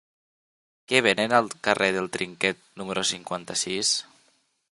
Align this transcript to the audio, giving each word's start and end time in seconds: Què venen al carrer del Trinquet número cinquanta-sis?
Què 0.91 1.01
venen 1.07 1.35
al 1.39 1.51
carrer 1.67 1.91
del 1.97 2.09
Trinquet 2.17 2.65
número 2.83 3.05
cinquanta-sis? 3.13 3.93